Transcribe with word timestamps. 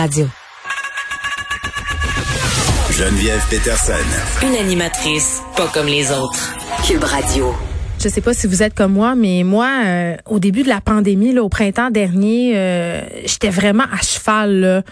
Radio. 0.00 0.26
Geneviève 2.90 3.42
Peterson. 3.50 3.92
Une 4.42 4.56
animatrice 4.56 5.42
pas 5.54 5.68
comme 5.74 5.88
les 5.88 6.10
autres. 6.10 6.54
Cube 6.88 7.04
Radio. 7.04 7.54
Je 8.02 8.08
sais 8.08 8.22
pas 8.22 8.32
si 8.32 8.46
vous 8.46 8.62
êtes 8.62 8.72
comme 8.72 8.94
moi, 8.94 9.14
mais 9.14 9.42
moi, 9.44 9.68
euh, 9.84 10.16
au 10.24 10.38
début 10.38 10.62
de 10.62 10.70
la 10.70 10.80
pandémie, 10.80 11.34
là, 11.34 11.42
au 11.42 11.50
printemps 11.50 11.90
dernier, 11.90 12.54
euh, 12.56 13.02
j'étais 13.26 13.50
vraiment 13.50 13.84
à 13.92 14.00
cheval 14.00 14.60
là, 14.60 14.82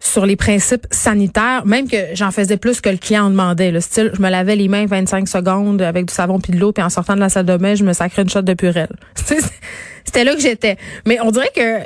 sur 0.00 0.24
les 0.24 0.36
principes 0.36 0.86
sanitaires, 0.90 1.66
même 1.66 1.86
que 1.86 1.98
j'en 2.14 2.30
faisais 2.30 2.56
plus 2.56 2.80
que 2.80 2.88
le 2.88 2.96
client 2.96 3.26
en 3.26 3.30
demandait. 3.30 3.70
Le 3.70 3.82
style, 3.82 4.12
je 4.14 4.22
me 4.22 4.30
lavais 4.30 4.56
les 4.56 4.68
mains 4.68 4.86
25 4.86 5.28
secondes 5.28 5.82
avec 5.82 6.06
du 6.06 6.14
savon 6.14 6.40
puis 6.40 6.54
de 6.54 6.58
l'eau, 6.58 6.72
puis 6.72 6.82
en 6.82 6.88
sortant 6.88 7.16
de 7.16 7.20
la 7.20 7.28
salle 7.28 7.44
de 7.44 7.58
bain, 7.58 7.74
je 7.74 7.84
me 7.84 7.92
sacrais 7.92 8.22
une 8.22 8.30
shot 8.30 8.40
de 8.40 8.54
purelle. 8.54 8.96
C'était 10.04 10.24
là 10.24 10.34
que 10.34 10.40
j'étais. 10.40 10.76
Mais 11.06 11.18
on 11.20 11.30
dirait 11.30 11.50
que 11.54 11.78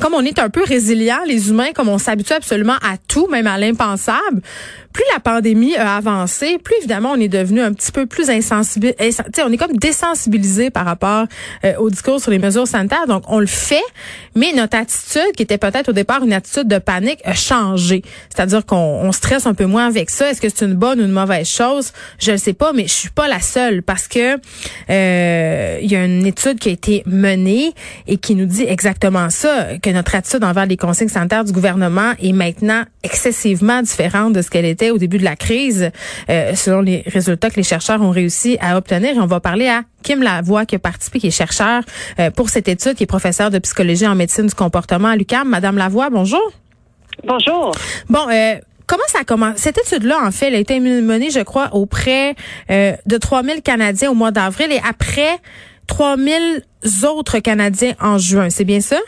comme 0.00 0.14
on 0.14 0.22
est 0.22 0.38
un 0.38 0.48
peu 0.48 0.62
résilient, 0.64 1.20
les 1.26 1.50
humains, 1.50 1.72
comme 1.74 1.88
on 1.88 1.98
s'habitue 1.98 2.32
absolument 2.32 2.76
à 2.82 2.96
tout, 3.08 3.28
même 3.28 3.46
à 3.46 3.58
l'impensable, 3.58 4.40
plus 4.92 5.04
la 5.12 5.20
pandémie 5.20 5.76
a 5.76 5.96
avancé, 5.96 6.58
plus 6.58 6.74
évidemment 6.78 7.12
on 7.12 7.20
est 7.20 7.28
devenu 7.28 7.60
un 7.60 7.72
petit 7.72 7.92
peu 7.92 8.06
plus 8.06 8.28
insensible. 8.28 8.92
On 9.44 9.52
est 9.52 9.56
comme 9.56 9.76
désensibilisé 9.76 10.70
par 10.70 10.84
rapport 10.84 11.26
euh, 11.64 11.76
au 11.78 11.90
discours 11.90 12.20
sur 12.20 12.30
les 12.30 12.38
mesures 12.38 12.66
sanitaires. 12.66 13.06
Donc 13.06 13.22
on 13.28 13.38
le 13.38 13.46
fait, 13.46 13.84
mais 14.34 14.52
notre 14.52 14.76
attitude, 14.76 15.32
qui 15.36 15.42
était 15.42 15.58
peut-être 15.58 15.90
au 15.90 15.92
départ 15.92 16.24
une 16.24 16.32
attitude 16.32 16.66
de 16.66 16.78
panique, 16.78 17.20
a 17.24 17.34
changé. 17.34 18.02
C'est-à-dire 18.34 18.66
qu'on 18.66 19.12
stresse 19.12 19.46
un 19.46 19.54
peu 19.54 19.66
moins 19.66 19.86
avec 19.86 20.10
ça. 20.10 20.30
Est-ce 20.30 20.40
que 20.40 20.48
c'est 20.48 20.64
une 20.64 20.74
bonne 20.74 21.00
ou 21.00 21.04
une 21.04 21.12
mauvaise 21.12 21.48
chose? 21.48 21.92
Je 22.18 22.32
ne 22.32 22.36
sais 22.36 22.52
pas, 22.54 22.72
mais 22.72 22.84
je 22.84 22.92
suis 22.92 23.10
pas 23.10 23.28
la 23.28 23.40
seule 23.40 23.82
parce 23.82 24.08
que 24.08 24.38
euh, 24.90 25.78
il 25.82 25.90
y 25.90 25.96
a 25.96 26.04
une 26.04 26.26
étude 26.26 26.58
qui 26.58 26.68
a 26.68 26.72
été 26.72 27.02
menée 27.06 27.59
et 28.06 28.16
qui 28.16 28.34
nous 28.34 28.46
dit 28.46 28.64
exactement 28.64 29.30
ça, 29.30 29.78
que 29.82 29.90
notre 29.90 30.14
attitude 30.14 30.44
envers 30.44 30.66
les 30.66 30.76
consignes 30.76 31.08
sanitaires 31.08 31.44
du 31.44 31.52
gouvernement 31.52 32.12
est 32.22 32.32
maintenant 32.32 32.82
excessivement 33.02 33.82
différente 33.82 34.32
de 34.32 34.42
ce 34.42 34.50
qu'elle 34.50 34.64
était 34.64 34.90
au 34.90 34.98
début 34.98 35.18
de 35.18 35.24
la 35.24 35.36
crise, 35.36 35.90
euh, 36.28 36.54
selon 36.54 36.80
les 36.80 37.02
résultats 37.06 37.50
que 37.50 37.56
les 37.56 37.62
chercheurs 37.62 38.02
ont 38.02 38.10
réussi 38.10 38.58
à 38.60 38.76
obtenir. 38.76 39.16
Et 39.16 39.20
on 39.20 39.26
va 39.26 39.40
parler 39.40 39.68
à 39.68 39.82
Kim 40.02 40.22
Lavoie, 40.22 40.66
qui 40.66 40.76
a 40.76 40.78
participé, 40.78 41.20
qui 41.20 41.28
est 41.28 41.30
chercheur 41.30 41.82
euh, 42.18 42.30
pour 42.30 42.48
cette 42.48 42.68
étude, 42.68 42.94
qui 42.94 43.04
est 43.04 43.06
professeur 43.06 43.50
de 43.50 43.58
psychologie 43.58 44.06
en 44.06 44.14
médecine 44.14 44.46
du 44.46 44.54
comportement 44.54 45.08
à 45.08 45.16
l'UQAM. 45.16 45.48
Madame 45.48 45.76
Lavoie, 45.76 46.10
bonjour. 46.10 46.52
Bonjour. 47.24 47.72
Bon, 48.08 48.28
euh, 48.30 48.56
Comment 48.90 49.04
ça 49.06 49.22
commence? 49.22 49.58
Cette 49.58 49.78
étude-là, 49.78 50.18
en 50.20 50.32
fait, 50.32 50.48
elle 50.48 50.56
a 50.56 50.58
été 50.58 50.80
menée, 50.80 51.30
je 51.30 51.38
crois, 51.38 51.68
auprès 51.76 52.34
euh, 52.72 52.92
de 53.06 53.16
3000 53.18 53.62
Canadiens 53.62 54.10
au 54.10 54.14
mois 54.14 54.32
d'avril 54.32 54.72
et 54.72 54.80
après 54.84 55.38
3000 55.90 56.62
autres 57.04 57.40
Canadiens 57.40 57.94
en 58.00 58.16
juin. 58.16 58.48
C'est 58.48 58.64
bien 58.64 58.80
ça? 58.80 58.98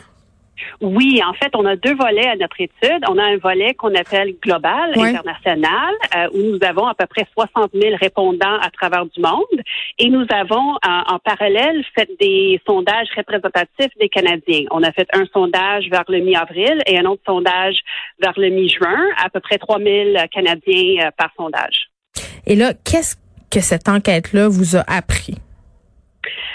Oui, 0.81 1.21
en 1.25 1.33
fait, 1.33 1.51
on 1.55 1.65
a 1.65 1.77
deux 1.77 1.95
volets 1.95 2.27
à 2.27 2.35
notre 2.35 2.59
étude. 2.59 3.03
On 3.09 3.17
a 3.17 3.23
un 3.23 3.37
volet 3.37 3.73
qu'on 3.73 3.95
appelle 3.95 4.35
global, 4.41 4.91
international, 4.95 5.93
euh, 6.15 6.27
où 6.33 6.41
nous 6.41 6.59
avons 6.61 6.85
à 6.85 6.93
peu 6.93 7.05
près 7.05 7.25
60 7.33 7.71
000 7.73 7.95
répondants 8.01 8.59
à 8.61 8.69
travers 8.69 9.05
du 9.05 9.21
monde. 9.21 9.61
Et 9.97 10.09
nous 10.09 10.25
avons, 10.29 10.75
en, 10.85 11.19
parallèle, 11.19 11.83
fait 11.95 12.09
des 12.19 12.61
sondages 12.67 13.07
représentatifs 13.15 13.93
des 13.99 14.09
Canadiens. 14.09 14.65
On 14.71 14.83
a 14.83 14.91
fait 14.91 15.07
un 15.13 15.25
sondage 15.33 15.85
vers 15.89 16.05
le 16.09 16.19
mi-avril 16.19 16.81
et 16.85 16.99
un 16.99 17.05
autre 17.05 17.23
sondage 17.25 17.77
vers 18.21 18.37
le 18.37 18.49
mi-juin, 18.49 19.03
à 19.23 19.29
peu 19.29 19.39
près 19.39 19.57
3 19.57 19.79
000 19.79 19.87
Canadiens 20.31 21.07
euh, 21.07 21.11
par 21.17 21.29
sondage. 21.37 21.87
Et 22.45 22.55
là, 22.55 22.73
qu'est-ce 22.83 23.15
que 23.49 23.61
cette 23.61 23.87
enquête-là 23.87 24.49
vous 24.49 24.75
a 24.75 24.83
appris? 24.87 25.35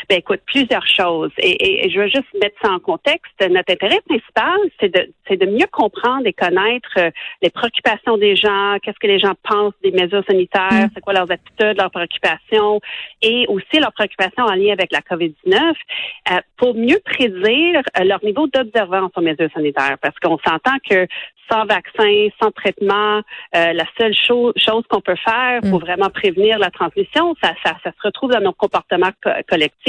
Ben 0.09 0.19
écoute, 0.19 0.41
plusieurs 0.47 0.87
choses. 0.87 1.31
Et, 1.39 1.87
et, 1.87 1.91
je 1.91 1.99
veux 2.01 2.09
juste 2.09 2.33
mettre 2.41 2.57
ça 2.63 2.71
en 2.71 2.79
contexte. 2.79 3.33
Notre 3.41 3.73
intérêt 3.73 4.01
principal, 4.07 4.59
c'est 4.81 4.95
de, 4.95 5.13
c'est 5.27 5.37
de 5.37 5.47
mieux 5.47 5.67
comprendre 5.71 6.27
et 6.27 6.33
connaître 6.33 6.89
euh, 6.99 7.11
les 7.43 7.51
préoccupations 7.51 8.17
des 8.17 8.37
gens, 8.37 8.77
qu'est-ce 8.83 8.99
que 8.99 9.07
les 9.07 9.19
gens 9.19 9.35
pensent 9.43 9.75
des 9.83 9.93
mesures 9.93 10.25
sanitaires, 10.29 10.87
mm. 10.87 10.91
c'est 10.95 11.01
quoi 11.01 11.13
leurs 11.13 11.31
attitudes, 11.31 11.77
leurs 11.77 11.91
préoccupations, 11.91 12.81
et 13.23 13.47
aussi 13.49 13.81
leurs 13.81 13.93
préoccupations 13.93 14.45
en 14.45 14.55
lien 14.55 14.73
avec 14.73 14.93
la 14.93 15.01
COVID-19, 15.01 15.55
euh, 15.55 16.37
pour 16.57 16.75
mieux 16.75 17.01
prédire 17.05 17.83
euh, 17.99 18.05
leur 18.05 18.23
niveau 18.25 18.47
d'observance 18.47 19.13
aux 19.17 19.21
mesures 19.21 19.51
sanitaires. 19.55 19.97
Parce 20.01 20.19
qu'on 20.19 20.39
s'entend 20.39 20.79
que 20.89 21.07
sans 21.51 21.65
vaccin, 21.65 22.29
sans 22.41 22.51
traitement, 22.51 23.23
euh, 23.57 23.73
la 23.73 23.85
seule 23.99 24.15
chose, 24.15 24.53
qu'on 24.89 25.01
peut 25.01 25.17
faire 25.17 25.61
pour 25.63 25.79
mm. 25.79 25.85
vraiment 25.85 26.11
prévenir 26.11 26.59
la 26.59 26.71
transmission, 26.71 27.35
ça, 27.43 27.55
ça, 27.65 27.77
ça, 27.83 27.91
se 27.91 28.07
retrouve 28.07 28.33
dans 28.33 28.41
nos 28.41 28.53
comportements 28.53 29.11
collectifs. 29.49 29.88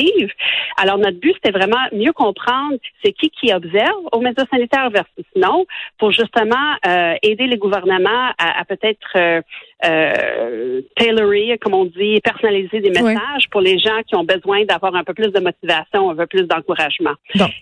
Alors, 0.78 0.98
notre 0.98 1.20
but, 1.20 1.34
c'était 1.34 1.58
vraiment 1.58 1.88
mieux 1.92 2.14
comprendre 2.14 2.78
c'est 3.04 3.12
qui 3.14 3.30
qui 3.30 3.54
observe 3.54 4.02
aux 4.12 4.20
mesures 4.20 4.46
sanitaires 4.52 4.90
versus 4.90 5.26
non, 5.36 5.66
pour 5.98 6.12
justement 6.12 6.76
euh, 6.86 7.16
aider 7.22 7.48
les 7.48 7.58
gouvernements 7.58 8.32
à, 8.38 8.60
à 8.60 8.66
peut-être 8.66 9.12
euh, 9.16 9.42
euh, 9.86 10.82
tailorer, 10.96 11.58
comme 11.62 11.74
on 11.74 11.86
dit, 11.86 12.20
personnaliser 12.22 12.82
des 12.82 12.90
messages 12.90 13.50
pour 13.52 13.62
les 13.62 13.80
gens 13.80 14.02
qui 14.08 14.16
ont 14.16 14.26
besoin 14.26 14.66
d'avoir 14.66 14.94
un 14.96 15.04
peu 15.04 15.14
plus 15.14 15.32
de 15.32 15.40
motivation, 15.40 16.10
un 16.10 16.16
peu 16.16 16.28
plus 16.28 16.44
d'encouragement. 16.44 17.14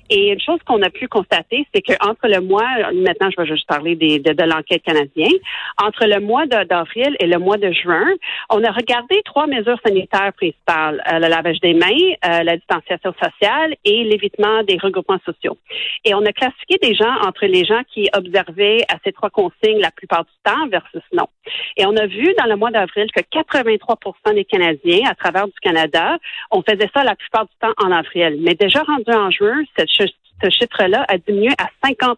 Et 0.09 0.31
une 0.31 0.39
chose 0.39 0.59
qu'on 0.66 0.81
a 0.81 0.89
pu 0.89 1.07
constater, 1.07 1.67
c'est 1.73 1.81
qu'entre 1.81 2.28
le 2.28 2.41
mois, 2.41 2.67
maintenant 2.94 3.29
je 3.29 3.41
vais 3.41 3.47
juste 3.47 3.67
parler 3.67 3.95
des, 3.95 4.19
de, 4.19 4.33
de 4.33 4.44
l'enquête 4.44 4.83
canadienne, 4.83 5.38
entre 5.81 6.05
le 6.05 6.19
mois 6.19 6.47
d'avril 6.47 7.16
et 7.19 7.28
le 7.28 7.38
mois 7.38 7.57
de 7.57 7.72
juin, 7.72 8.07
on 8.49 8.63
a 8.63 8.72
regardé 8.72 9.22
trois 9.25 9.45
mesures 9.45 9.79
sanitaires 9.85 10.34
principales, 10.34 11.03
euh, 11.11 11.19
le 11.19 11.28
lavage 11.28 11.59
des 11.59 11.73
mains, 11.73 11.85
euh, 12.25 12.44
la 12.44 12.57
distanciation 12.57 13.13
sociale 13.22 13.75
et 13.85 14.03
l'évitement 14.03 14.63
des 14.63 14.78
regroupements 14.78 15.19
sociaux. 15.23 15.57
Et 16.03 16.16
on 16.16 16.25
a 16.25 16.31
classifié 16.31 16.78
des 16.81 16.95
gens 16.95 17.13
entre 17.25 17.45
les 17.45 17.63
gens 17.66 17.81
qui 17.94 18.09
observaient 18.16 18.84
à 18.89 18.95
ces 19.03 19.11
trois 19.11 19.29
consignes 19.29 19.79
la 19.79 19.91
plupart 19.91 20.23
du 20.23 20.31
temps 20.44 20.67
versus 20.67 21.03
non. 21.13 21.28
Et 21.75 21.85
on 21.85 21.95
a 21.95 22.06
vu 22.07 22.34
dans 22.38 22.45
le 22.45 22.56
mois 22.56 22.72
d'avril 22.72 23.07
que 23.16 23.22
83 23.22 24.34
des 24.34 24.45
Canadiens 24.45 25.09
à 25.09 25.16
travers 25.16 25.47
du 25.47 25.59
Canada, 25.62 26.18
on 26.51 26.62
faisait 26.62 26.90
ça 26.94 27.03
la 27.03 27.16
plupart 27.16 27.45
du 27.45 27.53
temps 27.62 27.73
en 27.78 27.91
avril. 27.91 28.40
Mais 28.41 28.56
déjà 28.56 28.84
rendu 28.84 29.12
en 29.12 29.29
juin, 29.31 29.63
ce 29.78 30.50
chiffre-là 30.50 31.06
a 31.07 31.17
diminué 31.17 31.53
à 31.57 31.67
56% 31.88 32.17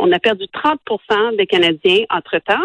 On 0.00 0.12
a 0.12 0.18
perdu 0.18 0.46
30 0.52 1.36
des 1.36 1.46
Canadiens 1.46 2.04
entre-temps, 2.10 2.64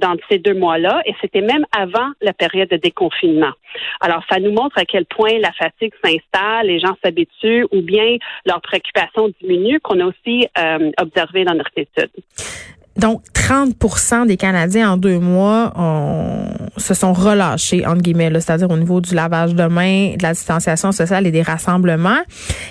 dans 0.00 0.16
ces 0.28 0.38
deux 0.38 0.54
mois-là, 0.54 1.02
et 1.06 1.14
c'était 1.20 1.40
même 1.40 1.66
avant 1.76 2.10
la 2.20 2.32
période 2.32 2.68
de 2.68 2.76
déconfinement. 2.76 3.52
Alors, 4.00 4.22
ça 4.30 4.38
nous 4.38 4.52
montre 4.52 4.78
à 4.78 4.84
quel 4.84 5.06
point 5.06 5.38
la 5.38 5.52
fatigue 5.52 5.92
s'installe, 6.02 6.66
les 6.66 6.78
gens 6.78 6.96
s'habituent, 7.04 7.66
ou 7.72 7.82
bien 7.82 8.16
leurs 8.46 8.60
préoccupations 8.60 9.30
diminuent, 9.40 9.80
qu'on 9.80 10.00
a 10.00 10.06
aussi 10.06 10.46
euh, 10.58 10.90
observé 10.98 11.44
dans 11.44 11.54
notre 11.54 11.72
étude. 11.76 12.10
Donc, 12.98 13.22
30% 13.32 14.26
des 14.26 14.36
Canadiens 14.36 14.92
en 14.92 14.96
deux 14.96 15.18
mois 15.18 15.72
se 16.76 16.94
sont 16.94 17.12
relâchés, 17.12 17.86
entre 17.86 18.02
guillemets, 18.02 18.30
c'est-à-dire 18.34 18.70
au 18.70 18.76
niveau 18.76 19.00
du 19.00 19.14
lavage 19.14 19.54
de 19.54 19.64
mains, 19.64 20.14
de 20.16 20.22
la 20.22 20.32
distanciation 20.32 20.92
sociale 20.92 21.26
et 21.26 21.30
des 21.30 21.42
rassemblements. 21.42 22.20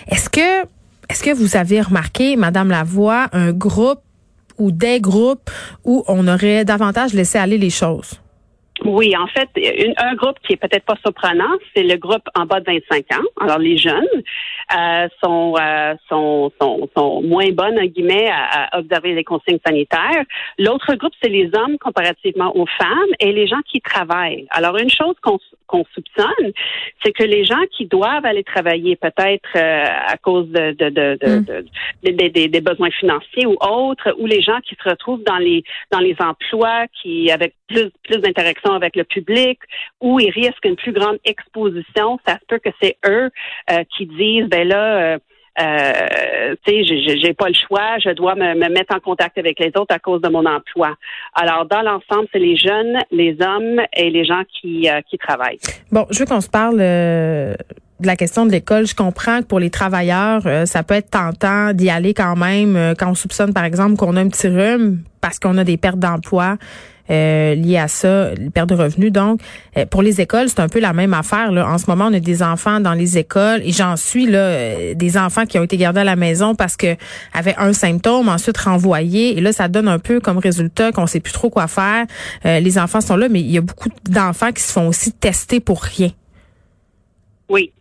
Est-ce 0.07 0.29
que, 0.29 0.63
est-ce 1.09 1.23
que 1.23 1.33
vous 1.33 1.55
avez 1.55 1.81
remarqué, 1.81 2.35
Madame 2.35 2.69
Lavoie, 2.69 3.27
un 3.31 3.51
groupe 3.53 4.01
ou 4.57 4.71
des 4.71 4.99
groupes 4.99 5.49
où 5.85 6.03
on 6.07 6.27
aurait 6.27 6.65
davantage 6.65 7.13
laissé 7.13 7.37
aller 7.37 7.57
les 7.57 7.69
choses? 7.69 8.19
Oui, 8.85 9.15
en 9.17 9.27
fait, 9.27 9.49
un 9.97 10.13
groupe 10.13 10.37
qui 10.45 10.53
est 10.53 10.57
peut-être 10.57 10.85
pas 10.85 10.97
surprenant, 11.03 11.49
c'est 11.75 11.83
le 11.83 11.95
groupe 11.95 12.27
en 12.35 12.45
bas 12.45 12.59
de 12.59 12.65
25 12.65 13.19
ans. 13.19 13.25
Alors, 13.41 13.57
les 13.57 13.77
jeunes 13.77 14.05
euh, 14.77 15.07
sont, 15.23 15.55
euh, 15.59 15.95
sont, 16.07 16.51
sont, 16.61 16.87
sont, 16.95 17.21
moins 17.23 17.49
bonnes, 17.51 17.79
en 17.79 17.85
guillemets, 17.85 18.29
à, 18.29 18.77
observer 18.77 19.13
les 19.13 19.23
consignes 19.23 19.59
sanitaires. 19.65 20.23
L'autre 20.59 20.93
groupe, 20.95 21.13
c'est 21.21 21.29
les 21.29 21.49
hommes 21.55 21.77
comparativement 21.79 22.55
aux 22.55 22.67
femmes 22.79 23.13
et 23.19 23.31
les 23.31 23.47
gens 23.47 23.61
qui 23.69 23.81
travaillent. 23.81 24.45
Alors, 24.51 24.77
une 24.77 24.91
chose 24.91 25.15
qu'on 25.21 25.39
qu'on 25.67 25.83
soupçonne, 25.93 26.51
c'est 27.03 27.11
que 27.11 27.23
les 27.23 27.43
gens 27.43 27.61
qui 27.75 27.85
doivent 27.85 28.25
aller 28.25 28.43
travailler, 28.43 28.95
peut-être 28.95 29.49
euh, 29.55 29.85
à 29.85 30.15
cause 30.17 30.47
de, 30.47 30.71
de, 30.71 30.89
de, 30.89 31.17
de, 31.19 31.65
mm. 32.09 32.49
des 32.49 32.61
besoins 32.61 32.89
financiers 32.91 33.45
ou 33.45 33.57
autres, 33.59 34.15
ou 34.17 34.25
les 34.25 34.41
gens 34.41 34.59
qui 34.61 34.75
se 34.81 34.89
retrouvent 34.89 35.23
dans 35.23 35.37
les 35.37 35.63
dans 35.91 35.99
les 35.99 36.15
emplois 36.19 36.85
qui 37.01 37.29
avec 37.31 37.53
plus 37.67 37.89
plus 38.03 38.19
d'interaction 38.19 38.66
avec 38.73 38.95
le 38.95 39.03
public, 39.03 39.59
où 40.01 40.19
ils 40.19 40.31
risquent 40.31 40.65
une 40.65 40.75
plus 40.75 40.93
grande 40.93 41.17
exposition, 41.25 42.19
ça 42.25 42.35
se 42.35 42.45
peut 42.47 42.59
que 42.59 42.69
c'est 42.81 42.97
eux 43.05 43.29
euh, 43.71 43.83
qui 43.95 44.05
disent 44.05 44.47
ben 44.47 44.67
là. 44.67 45.13
Euh, 45.13 45.17
euh, 45.59 46.55
tu 46.67 46.85
sais, 46.85 47.17
j'ai 47.17 47.33
pas 47.33 47.47
le 47.47 47.55
choix, 47.55 47.97
je 47.97 48.11
dois 48.11 48.35
me, 48.35 48.53
me, 48.53 48.69
mettre 48.71 48.93
en 48.95 48.99
contact 48.99 49.39
avec 49.39 49.59
les 49.59 49.71
autres 49.75 49.91
à 49.91 49.97
cause 49.97 50.21
de 50.21 50.29
mon 50.29 50.45
emploi. 50.45 50.93
Alors, 51.33 51.65
dans 51.65 51.81
l'ensemble, 51.81 52.27
c'est 52.31 52.37
les 52.37 52.55
jeunes, 52.55 52.99
les 53.09 53.35
hommes 53.41 53.81
et 53.95 54.11
les 54.11 54.23
gens 54.23 54.43
qui, 54.61 54.87
travaillent. 55.19 55.57
Bon, 55.91 56.05
je 56.11 56.19
veux 56.19 56.25
qu'on 56.27 56.41
se 56.41 56.49
parle 56.49 56.77
de 56.77 57.55
la 58.03 58.15
question 58.15 58.45
de 58.45 58.51
l'école. 58.51 58.85
Je 58.85 58.93
comprends 58.93 59.41
que 59.41 59.47
pour 59.47 59.59
les 59.59 59.71
travailleurs, 59.71 60.43
ça 60.67 60.83
peut 60.83 60.93
être 60.93 61.09
tentant 61.09 61.73
d'y 61.73 61.89
aller 61.89 62.13
quand 62.13 62.35
même 62.35 62.93
quand 62.95 63.09
on 63.09 63.15
soupçonne, 63.15 63.51
par 63.51 63.65
exemple, 63.65 63.95
qu'on 63.95 64.15
a 64.15 64.21
un 64.21 64.29
petit 64.29 64.49
rhume 64.49 64.99
parce 65.21 65.39
qu'on 65.39 65.57
a 65.57 65.63
des 65.63 65.77
pertes 65.77 65.97
d'emploi. 65.97 66.57
Euh, 67.09 67.55
liées 67.55 67.77
à 67.77 67.87
ça, 67.87 68.31
perte 68.53 68.69
de 68.69 68.75
revenus. 68.75 69.11
Donc, 69.11 69.41
pour 69.91 70.01
les 70.01 70.19
écoles, 70.19 70.49
c'est 70.49 70.59
un 70.59 70.67
peu 70.67 70.79
la 70.79 70.93
même 70.93 71.13
affaire. 71.13 71.51
Là. 71.51 71.67
En 71.67 71.77
ce 71.77 71.89
moment, 71.89 72.07
on 72.07 72.13
a 72.13 72.19
des 72.19 72.43
enfants 72.43 72.79
dans 72.79 72.93
les 72.93 73.17
écoles 73.17 73.61
et 73.63 73.71
j'en 73.71 73.95
suis 73.95 74.25
là, 74.25 74.93
des 74.93 75.17
enfants 75.17 75.45
qui 75.45 75.57
ont 75.57 75.63
été 75.63 75.77
gardés 75.77 76.01
à 76.01 76.03
la 76.03 76.15
maison 76.15 76.55
parce 76.55 76.75
que 76.75 76.95
avaient 77.33 77.55
un 77.57 77.73
symptôme, 77.73 78.27
ensuite 78.27 78.57
renvoyés. 78.57 79.37
Et 79.37 79.41
là, 79.41 79.53
ça 79.53 79.67
donne 79.67 79.87
un 79.87 79.99
peu 79.99 80.19
comme 80.19 80.37
résultat 80.37 80.91
qu'on 80.91 81.07
sait 81.07 81.19
plus 81.19 81.33
trop 81.33 81.49
quoi 81.49 81.67
faire. 81.67 82.05
les 82.43 82.77
enfants 82.77 83.01
sont 83.01 83.15
là, 83.15 83.29
mais 83.29 83.39
il 83.39 83.51
y 83.51 83.57
a 83.57 83.61
beaucoup 83.61 83.89
d'enfants 84.09 84.51
qui 84.51 84.63
se 84.63 84.73
font 84.73 84.87
aussi 84.87 85.13
tester 85.13 85.59
pour 85.59 85.81
rien. 85.81 86.09
Oui, 87.49 87.71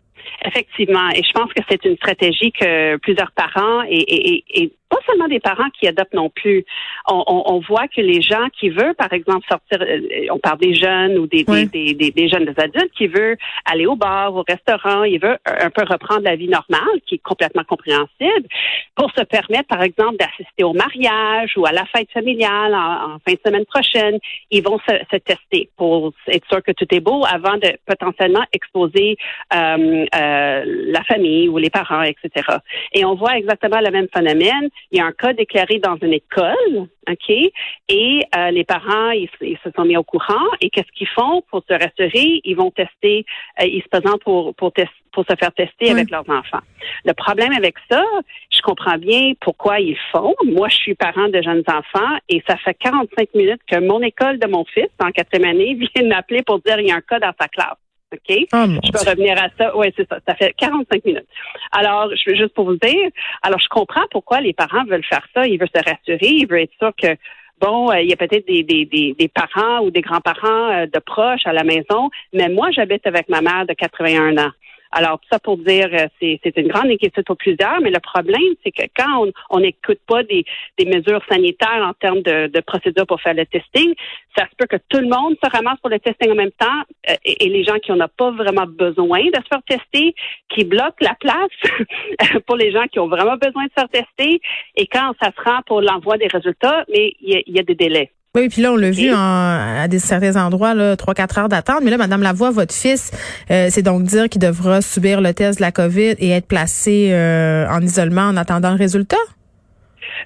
effectivement. 0.45 1.09
Et 1.15 1.23
je 1.23 1.31
pense 1.33 1.51
que 1.53 1.61
c'est 1.69 1.83
une 1.85 1.95
stratégie 1.95 2.51
que 2.51 2.97
plusieurs 2.97 3.31
parents 3.31 3.83
et, 3.89 3.97
et, 3.97 4.43
et 4.49 4.73
pas 4.89 4.97
seulement 5.05 5.27
des 5.27 5.39
parents 5.39 5.69
qui 5.79 5.87
adoptent 5.87 6.13
non 6.13 6.29
plus. 6.29 6.65
On, 7.07 7.23
on, 7.27 7.43
on, 7.53 7.59
voit 7.59 7.87
que 7.87 8.01
les 8.01 8.21
gens 8.21 8.47
qui 8.59 8.69
veulent, 8.69 8.95
par 8.95 9.11
exemple, 9.13 9.45
sortir, 9.49 9.79
euh, 9.81 10.27
on 10.31 10.39
parle 10.39 10.59
des 10.59 10.73
jeunes 10.73 11.17
ou 11.17 11.27
des, 11.27 11.43
des, 11.43 11.93
des, 11.93 12.11
des, 12.11 12.29
jeunes 12.29 12.53
adultes 12.57 12.91
qui 12.97 13.07
veulent 13.07 13.37
aller 13.65 13.85
au 13.85 13.95
bar, 13.95 14.35
au 14.35 14.43
restaurant, 14.47 15.03
ils 15.03 15.19
veulent 15.19 15.39
un 15.45 15.69
peu 15.69 15.83
reprendre 15.83 16.21
la 16.21 16.35
vie 16.35 16.47
normale, 16.47 17.01
qui 17.05 17.15
est 17.15 17.23
complètement 17.23 17.63
compréhensible, 17.63 18.47
pour 18.95 19.11
se 19.11 19.23
permettre, 19.23 19.67
par 19.67 19.81
exemple, 19.81 20.17
d'assister 20.17 20.63
au 20.63 20.73
mariage 20.73 21.57
ou 21.57 21.65
à 21.65 21.71
la 21.71 21.85
fête 21.85 22.09
familiale 22.11 22.73
en, 22.73 23.17
fin 23.25 23.33
de 23.33 23.39
semaine 23.45 23.65
prochaine. 23.65 24.19
Ils 24.51 24.63
vont 24.63 24.79
se, 24.87 24.95
se, 25.11 25.17
tester 25.17 25.69
pour 25.77 26.13
être 26.27 26.47
sûr 26.47 26.63
que 26.63 26.71
tout 26.71 26.87
est 26.91 26.99
beau 26.99 27.23
avant 27.29 27.57
de 27.57 27.77
potentiellement 27.85 28.43
exposer 28.53 29.17
euh, 29.53 30.05
euh, 30.15 30.63
la 30.65 31.03
famille 31.03 31.49
ou 31.49 31.57
les 31.57 31.69
parents, 31.69 32.03
etc. 32.03 32.45
Et 32.93 33.03
on 33.05 33.15
voit 33.15 33.37
exactement 33.37 33.79
le 33.79 33.91
même 33.91 34.07
phénomène 34.13 34.69
il 34.91 34.99
y 34.99 35.01
a 35.01 35.05
un 35.05 35.11
cas 35.11 35.33
déclaré 35.33 35.79
dans 35.79 35.97
une 36.01 36.13
école, 36.13 36.87
OK? 37.09 37.29
Et 37.29 38.21
euh, 38.35 38.51
les 38.51 38.63
parents, 38.63 39.11
ils, 39.11 39.29
se 39.63 39.69
sont 39.75 39.85
mis 39.85 39.97
au 39.97 40.03
courant. 40.03 40.45
Et 40.61 40.69
qu'est-ce 40.69 40.91
qu'ils 40.93 41.07
font 41.07 41.43
pour 41.49 41.63
se 41.67 41.73
rassurer? 41.73 42.41
Ils 42.43 42.55
vont 42.55 42.71
tester, 42.71 43.25
euh, 43.61 43.65
ils 43.65 43.81
se 43.81 43.89
présentent 43.89 44.23
pour, 44.23 44.55
pour, 44.55 44.71
pour 45.11 45.25
se 45.25 45.35
faire 45.35 45.51
tester 45.53 45.91
avec 45.91 46.09
leurs 46.09 46.29
enfants. 46.29 46.61
Le 47.05 47.13
problème 47.13 47.53
avec 47.53 47.75
ça, 47.89 48.03
je 48.51 48.61
comprends 48.61 48.97
bien 48.97 49.33
pourquoi 49.41 49.79
ils 49.79 49.97
font. 50.11 50.35
Moi, 50.45 50.69
je 50.69 50.75
suis 50.75 50.95
parent 50.95 51.27
de 51.27 51.41
jeunes 51.41 51.63
enfants 51.67 52.17
et 52.29 52.43
ça 52.47 52.57
fait 52.57 52.75
45 52.75 53.33
minutes 53.35 53.61
que 53.67 53.79
mon 53.79 54.01
école 54.01 54.39
de 54.39 54.47
mon 54.47 54.65
fils, 54.65 54.89
en 54.99 55.11
quatrième 55.11 55.49
année, 55.49 55.73
vient 55.95 56.07
m'appeler 56.07 56.43
pour 56.43 56.59
dire 56.59 56.77
qu'il 56.77 56.87
y 56.87 56.91
a 56.91 56.95
un 56.95 57.01
cas 57.01 57.19
dans 57.19 57.33
sa 57.39 57.47
classe. 57.47 57.77
OK? 58.13 58.47
Oh, 58.53 58.65
je 58.83 58.91
peux 58.91 59.09
revenir 59.09 59.35
à 59.41 59.49
ça. 59.57 59.75
Oui, 59.75 59.87
c'est 59.95 60.07
ça. 60.07 60.19
Ça 60.27 60.35
fait 60.35 60.53
45 60.57 61.03
minutes. 61.03 61.27
Alors, 61.71 62.09
je 62.15 62.29
veux 62.29 62.37
juste 62.37 62.53
pour 62.53 62.65
vous 62.65 62.77
dire, 62.77 63.09
alors 63.41 63.59
je 63.59 63.67
comprends 63.67 64.05
pourquoi 64.11 64.39
les 64.39 64.53
parents 64.53 64.85
veulent 64.85 65.05
faire 65.05 65.25
ça. 65.33 65.45
Ils 65.45 65.59
veulent 65.59 65.69
se 65.75 65.83
rassurer. 65.83 66.29
Ils 66.29 66.47
veulent 66.47 66.61
être 66.61 66.77
sûrs 66.79 66.93
que 66.95 67.17
bon, 67.59 67.91
euh, 67.91 68.01
il 68.01 68.09
y 68.09 68.13
a 68.13 68.15
peut-être 68.15 68.47
des, 68.47 68.63
des, 68.63 68.85
des, 68.85 69.15
des, 69.17 69.27
parents 69.27 69.81
ou 69.81 69.91
des 69.91 70.01
grands-parents 70.01 70.71
euh, 70.71 70.85
de 70.85 70.99
proches 70.99 71.45
à 71.45 71.53
la 71.53 71.63
maison, 71.63 72.09
mais 72.33 72.49
moi, 72.49 72.69
j'habite 72.71 73.05
avec 73.07 73.29
ma 73.29 73.41
mère 73.41 73.65
de 73.65 73.73
81 73.73 74.37
ans. 74.37 74.51
Alors, 74.97 75.21
ça 75.31 75.37
pour 75.37 75.57
dire, 75.57 75.89
euh, 75.93 76.07
c'est, 76.19 76.57
une 76.57 76.69
grande 76.69 76.89
inquiétude 76.89 77.23
pour 77.23 77.37
plusieurs, 77.37 77.79
mais 77.81 77.91
le 77.91 77.99
problème, 77.99 78.55
c'est 78.63 78.71
que 78.71 78.81
quand 78.97 79.27
on 79.51 79.59
n'écoute 79.59 79.99
pas 80.07 80.23
des, 80.23 80.43
des, 80.79 80.85
mesures 80.85 81.21
sanitaires 81.29 81.85
en 81.87 81.93
termes 81.93 82.23
de, 82.23 82.47
de 82.47 82.59
procédures 82.61 83.05
pour 83.05 83.21
faire 83.21 83.35
le 83.35 83.45
testing, 83.45 83.93
ça 84.35 84.45
se 84.45 84.55
peut 84.57 84.65
que 84.65 84.81
tout 84.89 84.99
le 84.99 85.07
monde 85.07 85.35
se 85.43 85.51
ramasse 85.51 85.79
pour 85.81 85.91
le 85.91 85.99
testing 85.99 86.31
en 86.31 86.35
même 86.35 86.51
temps 86.57 86.81
euh, 87.11 87.13
et, 87.23 87.47
les 87.47 87.63
gens 87.63 87.77
qui 87.77 87.91
n'en 87.91 88.05
ont 88.05 88.09
pas 88.17 88.31
vraiment 88.31 88.65
besoin 88.65 89.23
de 89.25 89.35
se 89.35 89.47
faire 89.47 89.61
tester, 89.67 90.15
qui 90.49 90.63
bloquent 90.63 91.01
la 91.01 91.13
place 91.19 92.41
pour 92.47 92.55
les 92.55 92.71
gens 92.71 92.87
qui 92.91 92.97
ont 92.99 93.07
vraiment 93.07 93.37
besoin 93.37 93.65
de 93.65 93.69
se 93.69 93.79
faire 93.79 93.89
tester. 93.89 94.41
Et 94.75 94.87
quand 94.87 95.13
ça 95.21 95.29
se 95.31 95.47
rend 95.47 95.61
pour 95.67 95.81
l'envoi 95.81 96.17
des 96.17 96.27
résultats, 96.27 96.85
mais 96.89 97.13
il 97.21 97.43
y 97.45 97.59
a 97.59 97.63
des 97.63 97.75
délais. 97.75 98.09
Oui, 98.35 98.49
puis 98.49 98.61
là, 98.61 98.71
on 98.71 98.75
l'a 98.75 98.91
vu 98.91 99.09
à 99.13 99.87
des 99.87 99.99
certains 99.99 100.35
endroits, 100.35 100.73
là, 100.73 100.95
3-4 100.95 101.39
heures 101.39 101.49
d'attente. 101.49 101.79
Mais 101.83 101.91
là, 101.91 101.97
Madame 101.97 102.21
Lavoie, 102.21 102.51
votre 102.51 102.73
fils, 102.73 103.11
euh, 103.49 103.67
c'est 103.69 103.81
donc 103.81 104.03
dire 104.03 104.29
qu'il 104.29 104.41
devra 104.41 104.81
subir 104.81 105.21
le 105.21 105.33
test 105.33 105.59
de 105.59 105.63
la 105.63 105.71
COVID 105.71 106.15
et 106.19 106.29
être 106.29 106.47
placé 106.47 107.09
euh, 107.11 107.67
en 107.67 107.81
isolement 107.81 108.23
en 108.23 108.37
attendant 108.37 108.71
le 108.71 108.77
résultat? 108.77 109.17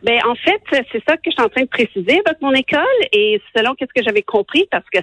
Ben 0.04 0.20
en 0.28 0.36
fait, 0.36 0.62
c'est 0.92 1.04
ça 1.08 1.16
que 1.18 1.24
je 1.26 1.32
suis 1.32 1.42
en 1.42 1.50
train 1.50 1.62
de 1.62 1.68
préciser 1.68 2.22
avec 2.26 2.42
mon 2.42 2.54
école 2.54 2.82
et 3.12 3.42
selon 3.56 3.76
qu'est-ce 3.76 3.94
que 3.94 4.04
j'avais 4.04 4.24
compris, 4.24 4.66
parce 4.72 4.86
que 4.90 5.00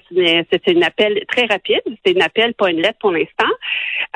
c'était 0.50 0.76
un 0.76 0.82
appel 0.82 1.22
très 1.28 1.46
rapide, 1.46 1.82
c'était 1.86 2.20
un 2.20 2.24
appel, 2.24 2.54
pas 2.54 2.70
une 2.70 2.80
lettre 2.80 2.98
pour 3.00 3.12
l'instant. 3.12 3.52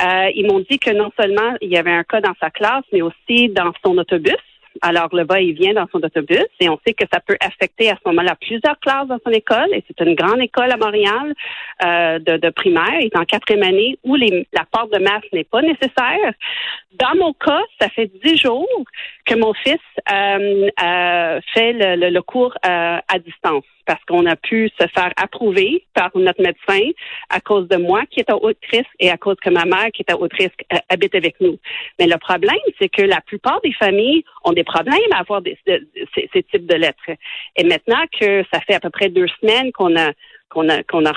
Euh, 0.04 0.30
ils 0.34 0.46
m'ont 0.46 0.60
dit 0.68 0.78
que 0.78 0.90
non 0.90 1.10
seulement 1.20 1.56
il 1.60 1.70
y 1.70 1.76
avait 1.76 1.92
un 1.92 2.04
cas 2.04 2.20
dans 2.20 2.34
sa 2.40 2.50
classe, 2.50 2.84
mais 2.92 3.02
aussi 3.02 3.48
dans 3.50 3.72
son 3.84 3.96
autobus. 3.98 4.34
Alors, 4.80 5.08
le 5.14 5.24
va-et-vient 5.24 5.74
dans 5.74 5.86
son 5.92 5.98
autobus 5.98 6.46
et 6.60 6.68
on 6.68 6.78
sait 6.86 6.94
que 6.94 7.04
ça 7.12 7.20
peut 7.20 7.36
affecter 7.40 7.90
à 7.90 7.94
ce 7.94 8.08
moment-là 8.08 8.36
plusieurs 8.40 8.78
classes 8.80 9.08
dans 9.08 9.18
son 9.24 9.30
école 9.30 9.68
et 9.72 9.84
c'est 9.86 10.04
une 10.04 10.14
grande 10.14 10.40
école 10.40 10.70
à 10.70 10.76
Montréal 10.76 11.34
euh, 11.84 12.18
de, 12.18 12.38
de, 12.38 12.50
primaire. 12.50 13.00
Est 13.00 13.16
en 13.16 13.24
quatrième 13.24 13.62
année 13.62 13.98
où 14.04 14.14
les, 14.14 14.46
la 14.52 14.64
porte 14.70 14.92
de 14.92 14.98
masque 14.98 15.28
n'est 15.32 15.44
pas 15.44 15.62
nécessaire. 15.62 16.32
Dans 16.94 17.14
mon 17.16 17.32
cas, 17.34 17.60
ça 17.80 17.88
fait 17.88 18.10
dix 18.24 18.36
jours 18.36 18.66
que 19.24 19.34
mon 19.34 19.54
fils 19.54 19.78
euh, 20.10 20.68
euh, 20.82 21.40
fait 21.54 21.72
le, 21.72 22.10
le, 22.10 22.22
cours 22.22 22.54
euh, 22.66 22.98
à 23.06 23.18
distance 23.18 23.64
parce 23.86 24.02
qu'on 24.04 24.26
a 24.26 24.36
pu 24.36 24.70
se 24.80 24.86
faire 24.88 25.12
approuver 25.16 25.84
par 25.94 26.10
notre 26.14 26.42
médecin 26.42 26.90
à 27.30 27.40
cause 27.40 27.68
de 27.68 27.76
moi 27.76 28.02
qui 28.10 28.20
est 28.20 28.30
à 28.30 28.36
haut 28.36 28.52
risque 28.70 28.86
et 28.98 29.10
à 29.10 29.16
cause 29.16 29.36
que 29.42 29.50
ma 29.50 29.64
mère 29.64 29.90
qui 29.92 30.02
est 30.02 30.12
à 30.12 30.16
haut 30.16 30.28
risque 30.30 30.64
euh, 30.72 30.78
habite 30.88 31.14
avec 31.14 31.40
nous. 31.40 31.58
Mais 31.98 32.06
le 32.06 32.18
problème, 32.18 32.58
c'est 32.80 32.88
que 32.88 33.02
la 33.02 33.20
plupart 33.20 33.60
des 33.62 33.72
familles 33.72 34.24
ont 34.44 34.52
des 34.52 34.64
problèmes 34.64 35.12
à 35.12 35.20
avoir 35.20 35.42
des, 35.42 35.58
ces, 35.66 36.42
types 36.44 36.66
de 36.66 36.76
lettres. 36.76 37.10
Et 37.56 37.64
maintenant 37.64 38.04
que 38.20 38.44
ça 38.52 38.60
fait 38.60 38.74
à 38.74 38.80
peu 38.80 38.90
près 38.90 39.08
deux 39.08 39.28
semaines 39.40 39.72
qu'on 39.72 39.96
a 39.96 40.12
qu'on 40.48 40.68
a 40.68 40.82
qu'on 40.82 41.06
a 41.06 41.12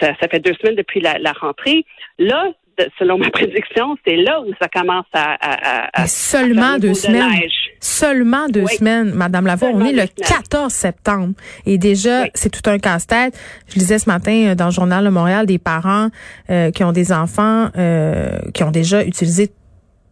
ça, 0.00 0.14
fait 0.14 0.40
deux 0.40 0.54
semaines 0.54 0.76
depuis 0.76 1.00
la, 1.00 1.18
la 1.18 1.32
rentrée, 1.32 1.84
là 2.18 2.52
selon 2.98 3.18
ma 3.18 3.30
prédiction, 3.32 3.96
c'est 4.06 4.16
là 4.16 4.40
où 4.40 4.52
ça 4.60 4.68
commence 4.68 5.06
à, 5.12 5.36
à, 5.40 6.02
à 6.02 6.06
seulement 6.06 6.78
deux 6.78 6.94
semaines. 6.94 7.42
Seulement 7.80 8.48
deux 8.48 8.66
semaines, 8.66 9.10
Madame 9.12 9.46
Lavoie. 9.46 9.70
On 9.74 9.84
est 9.84 9.92
le 9.92 10.06
14 10.06 10.72
septembre 10.72 11.34
et 11.66 11.78
déjà 11.78 12.26
c'est 12.34 12.50
tout 12.50 12.70
un 12.70 12.78
casse-tête. 12.78 13.36
Je 13.68 13.74
lisais 13.74 13.98
ce 13.98 14.08
matin 14.08 14.32
euh, 14.32 14.54
dans 14.54 14.66
le 14.66 14.70
journal 14.70 15.04
de 15.04 15.10
Montréal 15.10 15.46
des 15.46 15.58
parents 15.58 16.08
euh, 16.50 16.70
qui 16.70 16.84
ont 16.84 16.92
des 16.92 17.12
enfants 17.12 17.70
euh, 17.76 18.38
qui 18.54 18.62
ont 18.62 18.70
déjà 18.70 19.04
utilisé 19.04 19.50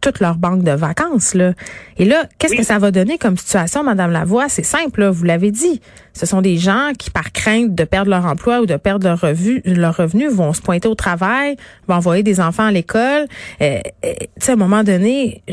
toute 0.01 0.19
leur 0.19 0.35
banque 0.35 0.63
de 0.63 0.71
vacances. 0.71 1.33
Là. 1.33 1.53
Et 1.97 2.05
là, 2.05 2.25
qu'est-ce 2.37 2.55
que 2.55 2.63
ça 2.63 2.79
va 2.79 2.91
donner 2.91 3.17
comme 3.17 3.37
situation, 3.37 3.83
Madame 3.83 4.11
Lavoie? 4.11 4.49
C'est 4.49 4.63
simple, 4.63 5.05
vous 5.07 5.23
l'avez 5.23 5.51
dit. 5.51 5.79
Ce 6.13 6.25
sont 6.25 6.41
des 6.41 6.57
gens 6.57 6.91
qui, 6.97 7.09
par 7.09 7.31
crainte 7.31 7.73
de 7.73 7.83
perdre 7.83 8.09
leur 8.09 8.25
emploi 8.25 8.61
ou 8.61 8.65
de 8.65 8.75
perdre 8.75 9.07
leur, 9.07 9.21
revue, 9.21 9.61
leur 9.65 9.95
revenu, 9.95 10.27
vont 10.27 10.53
se 10.53 10.61
pointer 10.61 10.87
au 10.87 10.95
travail, 10.95 11.55
vont 11.87 11.95
envoyer 11.95 12.23
des 12.23 12.41
enfants 12.41 12.65
à 12.65 12.71
l'école. 12.71 13.27
Euh, 13.61 13.79
euh 14.03 14.13
à 14.47 14.51
un 14.51 14.55
moment 14.55 14.83
donné, 14.83 15.43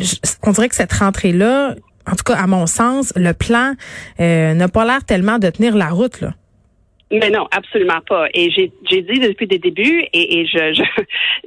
on 0.43 0.51
dirait 0.51 0.69
que 0.69 0.75
cette 0.75 0.93
rentrée-là, 0.93 1.75
en 2.11 2.17
tout 2.17 2.25
cas, 2.25 2.35
à 2.35 2.47
mon 2.47 2.67
sens, 2.67 3.13
le 3.15 3.33
plan 3.33 3.75
euh, 4.19 4.55
n'a 4.55 4.69
pas 4.69 4.85
l'air 4.85 5.05
tellement 5.05 5.39
de 5.39 5.51
tenir 5.51 5.77
la 5.77 5.91
route. 5.91 6.21
Là. 6.21 6.33
Mais 7.11 7.31
non, 7.31 7.49
absolument 7.53 8.01
pas. 8.07 8.27
Et 8.35 8.51
j'ai 8.51 8.71
dit 9.03 9.21
depuis 9.21 9.47
le 9.47 9.59
début, 9.59 10.07
et, 10.13 10.41
et 10.41 10.47
je 10.47 10.85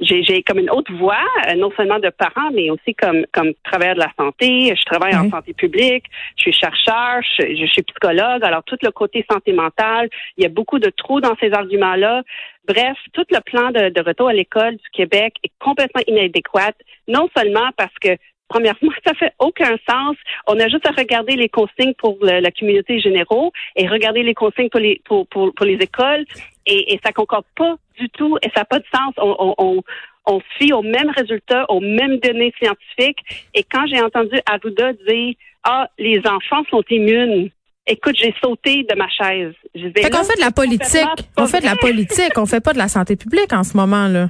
j'ai 0.00 0.42
comme 0.42 0.58
une 0.58 0.70
autre 0.70 0.92
voix, 0.94 1.24
euh, 1.48 1.54
non 1.54 1.70
seulement 1.76 2.00
de 2.00 2.10
parents, 2.10 2.50
mais 2.52 2.68
aussi 2.70 2.94
comme 2.94 3.24
comme 3.32 3.52
travailleur 3.64 3.94
de 3.94 4.00
la 4.00 4.12
santé. 4.18 4.74
Je 4.76 4.84
travaille 4.84 5.14
en 5.14 5.30
santé 5.30 5.52
publique, 5.52 6.04
je 6.36 6.42
suis 6.42 6.52
chercheur, 6.52 7.22
je, 7.38 7.54
je, 7.54 7.66
suis 7.66 7.82
psychologue. 7.82 8.42
Alors 8.42 8.64
tout 8.64 8.78
le 8.82 8.90
côté 8.90 9.24
santé 9.30 9.52
mentale, 9.52 10.08
il 10.36 10.42
y 10.42 10.46
a 10.46 10.50
beaucoup 10.50 10.80
de 10.80 10.90
trous 10.90 11.20
dans 11.20 11.36
ces 11.40 11.52
arguments-là. 11.52 12.22
Bref, 12.66 12.96
tout 13.12 13.24
le 13.30 13.40
plan 13.40 13.70
de, 13.70 13.90
de 13.90 14.02
retour 14.02 14.28
à 14.28 14.32
l'école 14.32 14.76
du 14.76 14.90
Québec 14.92 15.34
est 15.44 15.52
complètement 15.60 16.02
inadéquat, 16.08 16.74
non 17.06 17.28
seulement 17.36 17.70
parce 17.76 17.94
que 18.00 18.16
premièrement, 18.52 18.92
ça 19.06 19.14
fait 19.14 19.32
aucun 19.38 19.76
sens. 19.88 20.16
On 20.46 20.58
a 20.60 20.68
juste 20.68 20.86
à 20.86 20.92
regarder 20.92 21.36
les 21.36 21.48
consignes 21.48 21.94
pour 21.98 22.18
la 22.22 22.50
communauté 22.50 23.00
généraux 23.00 23.52
et 23.76 23.88
regarder 23.88 24.22
les 24.22 24.34
consignes 24.34 24.68
pour 24.68 24.80
les, 24.80 25.00
pour, 25.04 25.26
pour, 25.28 25.52
pour 25.54 25.66
les 25.66 25.78
écoles 25.88 26.24
et, 26.66 26.94
et 26.94 27.00
ça 27.04 27.12
concorde 27.12 27.44
pas 27.56 27.76
du 27.98 28.08
tout 28.10 28.36
et 28.42 28.48
ça 28.54 28.60
n'a 28.60 28.64
pas 28.64 28.78
de 28.78 28.84
sens. 28.94 29.14
On, 29.16 29.54
on, 29.58 29.82
on 30.26 30.38
se 30.38 30.44
fie 30.58 30.72
aux 30.72 30.82
mêmes 30.82 31.10
résultats, 31.16 31.64
aux 31.68 31.80
mêmes 31.80 32.18
données 32.18 32.52
scientifiques. 32.62 33.20
Et 33.54 33.64
quand 33.64 33.86
j'ai 33.86 34.00
entendu 34.00 34.38
Arruda 34.46 34.92
dire 34.92 35.34
Ah, 35.64 35.88
les 35.98 36.20
enfants 36.26 36.62
sont 36.70 36.84
immunes, 36.90 37.50
écoute, 37.86 38.16
j'ai 38.16 38.34
sauté 38.42 38.84
de 38.84 38.94
ma 38.96 39.08
chaise. 39.08 39.54
Je 39.74 39.88
fait 39.88 40.10
qu'on 40.10 40.24
fait 40.24 40.36
de 40.36 40.44
la 40.44 40.52
politique. 40.52 41.26
On 41.36 41.46
fait 41.46 41.60
de 41.60 41.66
la 41.66 41.76
politique, 41.76 42.36
on 42.36 42.46
fait 42.46 42.60
pas 42.60 42.72
de 42.72 42.78
la 42.78 42.88
santé 42.88 43.16
publique 43.16 43.52
en 43.52 43.64
ce 43.64 43.76
moment, 43.76 44.08
là. 44.08 44.28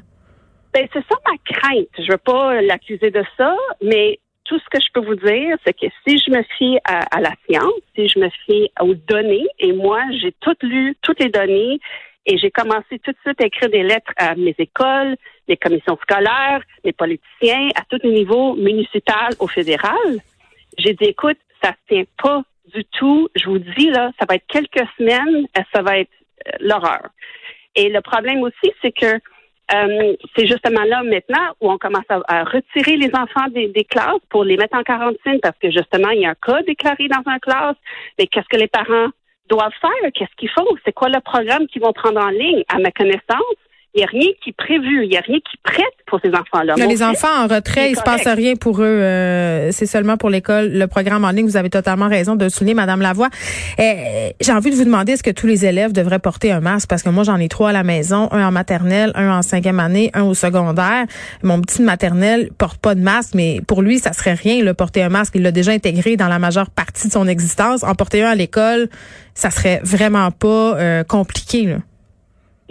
Ben, 0.73 0.89
c'est 0.93 1.05
ça 1.07 1.17
ma 1.27 1.37
crainte. 1.45 1.89
Je 1.99 2.11
veux 2.11 2.19
pas 2.19 2.63
l'accuser 2.63 3.11
de 3.11 3.23
ça, 3.37 3.55
mais 3.83 4.19
tout 4.45 4.59
ce 4.59 4.65
que 4.71 4.83
je 4.83 4.89
peux 4.93 5.05
vous 5.05 5.15
dire, 5.17 5.57
c'est 5.65 5.73
que 5.73 5.87
si 6.07 6.19
je 6.19 6.31
me 6.31 6.43
fie 6.59 6.79
à, 6.85 7.21
la 7.21 7.33
science, 7.47 7.73
si 7.95 8.09
je 8.09 8.19
me 8.19 8.29
fie 8.45 8.71
aux 8.81 8.95
données, 8.95 9.47
et 9.59 9.73
moi, 9.73 10.01
j'ai 10.21 10.33
tout 10.41 10.57
lu, 10.63 10.97
toutes 11.03 11.21
les 11.21 11.29
données, 11.29 11.79
et 12.27 12.39
j'ai 12.39 12.51
commencé 12.51 12.99
tout 13.03 13.13
de 13.13 13.17
suite 13.25 13.41
à 13.41 13.47
écrire 13.47 13.69
des 13.69 13.83
lettres 13.83 14.13
à 14.17 14.35
mes 14.35 14.55
écoles, 14.59 15.17
les 15.49 15.57
commissions 15.57 15.99
scolaires, 16.03 16.63
les 16.85 16.93
politiciens, 16.93 17.69
à 17.75 17.83
tous 17.89 17.99
les 18.03 18.13
niveaux, 18.13 18.55
municipal 18.55 19.31
au 19.41 19.49
fédéral. 19.49 20.19
J'ai 20.79 20.95
dit, 20.95 21.05
écoute, 21.05 21.39
ça 21.63 21.71
ne 21.71 21.95
tient 21.95 22.05
pas 22.23 22.43
du 22.73 22.85
tout. 22.85 23.29
Je 23.35 23.47
vous 23.47 23.59
dis, 23.59 23.91
là, 23.91 24.11
ça 24.19 24.27
va 24.29 24.37
être 24.37 24.47
quelques 24.47 24.89
semaines, 24.97 25.47
ça 25.75 25.83
va 25.83 25.99
être 25.99 26.11
euh, 26.47 26.51
l'horreur. 26.61 27.09
Et 27.75 27.89
le 27.89 28.01
problème 28.01 28.43
aussi, 28.43 28.73
c'est 28.81 28.93
que 28.93 29.19
euh, 29.75 30.17
c'est 30.37 30.47
justement 30.47 30.85
là 30.85 31.03
maintenant 31.03 31.55
où 31.61 31.71
on 31.71 31.79
commence 31.79 32.05
à, 32.09 32.45
retirer 32.45 32.97
les 32.97 33.11
enfants 33.15 33.49
des, 33.49 33.85
classes 33.85 34.21
pour 34.29 34.45
les 34.45 34.57
mettre 34.57 34.77
en 34.77 34.83
quarantaine 34.83 35.41
parce 35.41 35.57
que 35.59 35.71
justement, 35.71 36.11
il 36.11 36.21
y 36.21 36.27
a 36.27 36.31
un 36.31 36.35
cas 36.35 36.63
déclaré 36.63 37.09
dans 37.09 37.23
une 37.31 37.41
classe. 37.41 37.77
Mais 38.19 38.27
qu'est-ce 38.27 38.49
que 38.49 38.57
les 38.57 38.69
parents 38.69 39.09
doivent 39.49 39.73
faire? 39.81 40.13
Qu'est-ce 40.15 40.35
qu'ils 40.37 40.51
font? 40.51 40.67
C'est 40.85 40.93
quoi 40.93 41.09
le 41.09 41.21
programme 41.21 41.67
qu'ils 41.67 41.83
vont 41.83 41.93
prendre 41.93 42.21
en 42.21 42.31
ligne? 42.31 42.65
À 42.69 42.79
ma 42.79 42.91
connaissance, 42.91 43.57
il 43.95 43.99
n'y 43.99 44.05
a 44.05 44.07
rien 44.07 44.33
qui 44.43 44.51
est 44.51 44.57
prévu, 44.57 45.05
il 45.05 45.11
n'y 45.11 45.19
a 45.19 45.21
rien 45.21 45.37
qui 45.37 45.59
prête 45.63 45.85
pour 46.07 46.19
ces 46.25 46.31
enfants-là. 46.31 46.75
Les 46.77 47.03
enfants 47.03 47.45
en 47.45 47.47
retrait, 47.47 47.91
il 47.91 47.97
se 47.97 48.03
passe 48.03 48.27
rien 48.27 48.57
pour 48.57 48.81
eux. 48.81 48.87
Euh, 48.87 49.71
c'est 49.71 49.85
seulement 49.85 50.17
pour 50.17 50.31
l'école, 50.31 50.73
le 50.73 50.87
programme 50.87 51.25
en 51.25 51.31
ligne. 51.31 51.47
Vous 51.47 51.59
avez 51.59 51.69
totalement 51.69 52.09
raison 52.09 52.35
de 52.35 52.45
le 52.45 52.51
souligner, 52.51 52.73
Madame 52.73 53.03
Lavoie. 53.03 53.29
Eh, 53.79 54.35
j'ai 54.41 54.53
envie 54.53 54.71
de 54.71 54.77
vous 54.77 54.85
demander 54.85 55.13
est-ce 55.13 55.23
que 55.23 55.31
tous 55.31 55.47
les 55.47 55.67
élèves 55.67 55.93
devraient 55.93 56.21
porter 56.21 56.53
un 56.53 56.61
masque? 56.61 56.89
Parce 56.89 57.03
que 57.03 57.11
moi 57.11 57.25
j'en 57.25 57.37
ai 57.37 57.49
trois 57.49 57.69
à 57.69 57.73
la 57.73 57.83
maison, 57.83 58.29
un 58.33 58.47
en 58.47 58.51
maternelle, 58.51 59.13
un 59.15 59.39
en 59.39 59.43
cinquième 59.43 59.79
année, 59.79 60.11
un 60.15 60.23
au 60.23 60.33
secondaire. 60.33 61.05
Mon 61.43 61.61
petit 61.61 61.81
de 61.81 61.85
maternelle 61.85 62.51
porte 62.57 62.81
pas 62.81 62.95
de 62.95 63.01
masque, 63.01 63.35
mais 63.35 63.61
pour 63.67 63.83
lui 63.83 63.99
ça 63.99 64.15
serait 64.15 64.35
rien 64.35 64.65
le 64.65 64.73
porter 64.73 65.03
un 65.03 65.11
masque. 65.11 65.35
Il 65.35 65.43
l'a 65.43 65.53
déjà 65.53 65.73
intégré 65.73 66.17
dans 66.17 66.29
la 66.29 66.39
majeure 66.39 66.71
partie 66.71 67.09
de 67.09 67.13
son 67.13 67.29
existence. 67.29 67.83
En 67.85 67.95
porter 67.95 68.23
un 68.23 68.31
à 68.31 68.35
l'école, 68.35 68.89
ça 69.35 69.51
serait 69.51 69.81
vraiment 69.85 70.31
pas 70.31 70.79
euh, 70.79 71.05
compliqué. 71.05 71.67
Là. 71.67 71.77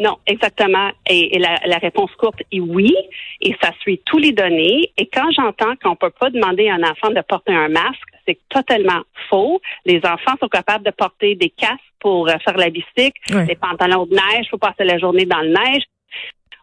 Non, 0.02 0.18
exactement. 0.26 0.90
Et, 1.08 1.38
la, 1.38 1.78
réponse 1.78 2.10
courte 2.16 2.42
est 2.52 2.60
oui, 2.60 2.92
et 3.40 3.56
ça 3.62 3.72
suit 3.82 4.02
tous 4.04 4.18
les 4.18 4.32
données. 4.32 4.92
Et 4.98 5.06
quand 5.06 5.30
j'entends 5.32 5.76
qu'on 5.76 5.92
ne 5.92 5.96
peut 5.96 6.10
pas 6.10 6.32
demander 6.32 6.70
à 6.70 6.76
un 6.76 6.84
enfant 6.84 7.12
de 7.12 7.22
porter 7.22 7.54
un 7.54 7.70
masque, 7.70 8.10
c'est 8.26 8.40
totalement 8.50 9.02
faux. 9.30 9.62
Les 9.86 10.02
enfants 10.04 10.36
sont 10.40 10.48
capables 10.48 10.84
de 10.84 10.90
porter 10.90 11.36
des 11.36 11.52
casques 11.52 11.80
pour 12.00 12.28
euh, 12.28 12.34
faire 12.44 12.58
la 12.58 12.72
bicycle, 12.72 13.46
des 13.46 13.56
pantalons 13.56 14.08
de 14.08 14.16
neige 14.16 14.50
pour 14.50 14.60
passer 14.60 14.86
la 14.86 14.98
journée 14.98 15.26
dans 15.26 15.42
le 15.42 15.50
neige. 15.50 15.84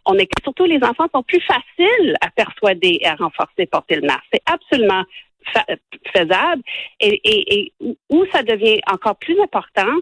On 0.05 0.15
est 0.19 0.29
surtout 0.43 0.65
les 0.65 0.83
enfants 0.83 1.07
sont 1.15 1.23
plus 1.23 1.43
faciles 1.43 2.17
à 2.21 2.31
persuader 2.31 2.99
et 3.03 3.07
à 3.07 3.15
renforcer 3.15 3.67
porter 3.67 3.97
le 3.97 4.07
masque. 4.09 4.25
C'est 4.33 4.43
absolument 4.47 5.05
faisable. 6.13 6.63
Et, 6.99 7.21
et 7.25 7.73
où 8.09 8.25
ça 8.33 8.43
devient 8.43 8.81
encore 8.91 9.17
plus 9.17 9.41
important, 9.41 9.95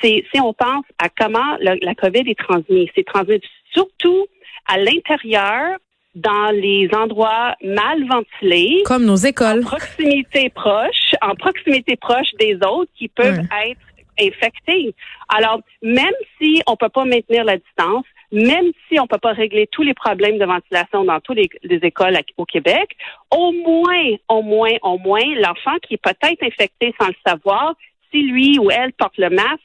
c'est 0.00 0.24
si 0.32 0.40
on 0.40 0.52
pense 0.52 0.84
à 0.98 1.08
comment 1.08 1.56
la 1.60 1.94
COVID 1.94 2.30
est 2.30 2.38
transmise. 2.38 2.88
C'est 2.94 3.06
transmis 3.06 3.40
surtout 3.72 4.26
à 4.66 4.78
l'intérieur, 4.78 5.78
dans 6.14 6.50
les 6.52 6.88
endroits 6.94 7.54
mal 7.62 8.04
ventilés. 8.06 8.82
Comme 8.84 9.04
nos 9.04 9.16
écoles. 9.16 9.60
En 9.60 9.62
proximité 9.62 10.50
proche, 10.50 11.14
en 11.22 11.34
proximité 11.34 11.96
proche 11.96 12.32
des 12.38 12.56
autres 12.56 12.90
qui 12.96 13.08
peuvent 13.08 13.40
être 13.40 13.80
infectés. 14.20 14.94
Alors, 15.28 15.60
même 15.82 16.14
si 16.38 16.60
on 16.66 16.76
peut 16.76 16.88
pas 16.88 17.04
maintenir 17.04 17.44
la 17.44 17.56
distance, 17.56 18.04
même 18.32 18.72
si 18.88 18.98
on 18.98 19.06
peut 19.06 19.18
pas 19.18 19.32
régler 19.32 19.68
tous 19.70 19.82
les 19.82 19.94
problèmes 19.94 20.38
de 20.38 20.44
ventilation 20.44 21.04
dans 21.04 21.20
toutes 21.20 21.36
les, 21.36 21.48
les 21.62 21.78
écoles 21.86 22.18
au 22.36 22.44
Québec, 22.44 22.90
au 23.30 23.52
moins, 23.52 24.16
au 24.28 24.42
moins, 24.42 24.72
au 24.82 24.98
moins, 24.98 25.22
l'enfant 25.36 25.76
qui 25.86 25.94
est 25.94 26.02
peut-être 26.02 26.42
infecté 26.42 26.94
sans 27.00 27.08
le 27.08 27.14
savoir, 27.24 27.74
si 28.10 28.22
lui 28.22 28.58
ou 28.58 28.70
elle 28.70 28.92
porte 28.92 29.16
le 29.18 29.30
masque, 29.30 29.60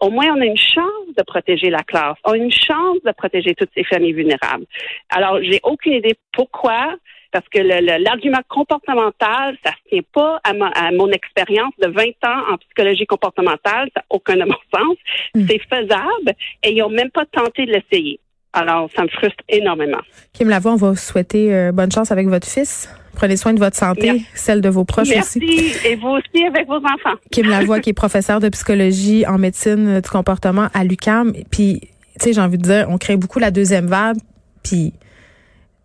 au 0.00 0.10
moins 0.10 0.26
on 0.36 0.40
a 0.40 0.44
une 0.44 0.56
chance 0.56 1.14
de 1.16 1.22
protéger 1.22 1.70
la 1.70 1.82
classe, 1.82 2.16
on 2.24 2.32
a 2.32 2.36
une 2.36 2.52
chance 2.52 2.98
de 3.04 3.12
protéger 3.12 3.54
toutes 3.54 3.70
ces 3.74 3.84
familles 3.84 4.12
vulnérables. 4.12 4.66
Alors, 5.10 5.38
j'ai 5.42 5.60
aucune 5.62 5.94
idée 5.94 6.16
pourquoi, 6.32 6.96
parce 7.32 7.48
que 7.48 7.58
l'argument 7.58 8.42
comportemental, 8.48 9.56
ça 9.64 9.70
ne 9.70 9.90
tient 9.90 10.08
pas 10.12 10.40
à, 10.44 10.90
mon 10.92 11.10
expérience 11.10 11.72
de 11.78 11.88
20 11.88 12.02
ans 12.26 12.52
en 12.52 12.56
psychologie 12.58 13.06
comportementale, 13.06 13.90
ça 13.94 14.00
n'a 14.00 14.04
aucun 14.10 14.36
de 14.42 14.44
mon 14.44 14.58
sens. 14.74 14.96
Hmm. 15.34 15.46
C'est 15.48 15.60
faisable 15.68 16.34
et 16.62 16.70
ils 16.70 16.78
n'ont 16.78 16.90
même 16.90 17.10
pas 17.10 17.24
tenté 17.26 17.66
de 17.66 17.72
l'essayer. 17.72 18.20
Alors, 18.54 18.88
ça 18.94 19.02
me 19.02 19.08
frustre 19.08 19.42
énormément. 19.48 19.98
Kim 20.32 20.48
Lavoie, 20.48 20.72
on 20.72 20.76
va 20.76 20.90
vous 20.90 20.96
souhaiter 20.96 21.52
euh, 21.52 21.72
bonne 21.72 21.90
chance 21.90 22.12
avec 22.12 22.28
votre 22.28 22.46
fils. 22.46 22.88
Prenez 23.14 23.36
soin 23.36 23.52
de 23.52 23.58
votre 23.58 23.76
santé, 23.76 24.22
celle 24.34 24.60
de 24.60 24.68
vos 24.68 24.84
proches 24.84 25.10
aussi. 25.10 25.40
Merci. 25.40 25.86
Et 25.86 25.96
vous 25.96 26.08
aussi 26.08 26.44
avec 26.44 26.66
vos 26.66 26.76
enfants. 26.76 27.16
Kim 27.30 27.48
Lavoie, 27.48 27.80
qui 27.80 27.90
est 27.90 27.94
professeure 27.94 28.40
de 28.40 28.48
psychologie 28.48 29.26
en 29.26 29.38
médecine 29.38 30.00
du 30.00 30.08
comportement 30.08 30.68
à 30.72 30.84
l'UCAM. 30.84 31.32
Puis, 31.50 31.80
tu 31.80 31.88
sais, 32.20 32.32
j'ai 32.32 32.40
envie 32.40 32.58
de 32.58 32.62
dire, 32.62 32.86
on 32.88 32.98
crée 32.98 33.16
beaucoup 33.16 33.38
la 33.38 33.50
deuxième 33.50 33.86
vague. 33.86 34.16
Puis, 34.62 34.92